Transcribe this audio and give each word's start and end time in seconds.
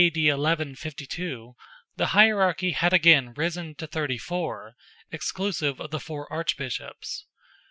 D. 0.01 0.09
1152), 0.31 1.53
the 1.95 2.05
hierarchy 2.07 2.71
had 2.71 2.91
again 2.91 3.35
risen 3.35 3.75
to 3.75 3.85
thirty 3.85 4.17
four, 4.17 4.73
exclusive 5.11 5.79
of 5.79 5.91
the 5.91 5.99
four 5.99 6.27
Archbishops. 6.33 7.27